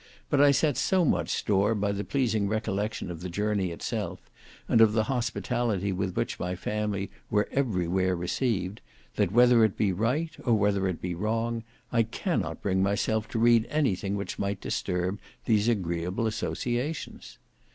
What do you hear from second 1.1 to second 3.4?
store by the pleasing recollection of the